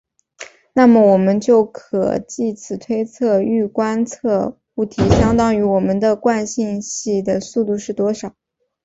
[0.73, 8.33] 那么我们就可藉此推测欲观测物体相对于我们的惯性系的速度是多少。